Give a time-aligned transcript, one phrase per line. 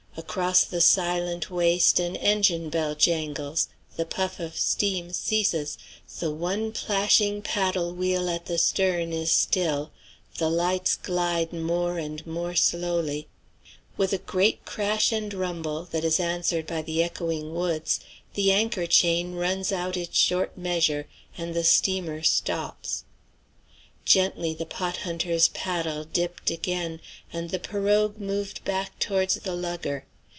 [0.17, 5.77] Across the silent waste an engine bell jangles; the puff of steam ceases;
[6.19, 9.91] the one plashing paddle wheel at the stern is still;
[10.37, 13.29] the lights glide more and more slowly;
[13.95, 18.01] with a great crash and rumble, that is answered by the echoing woods,
[18.33, 21.07] the anchor chain runs out its short measure,
[21.37, 23.05] and the steamer stops.
[24.05, 26.99] Gently the pot hunter's paddle dipped again,
[27.33, 30.05] and the pirogue moved back towards the lugger.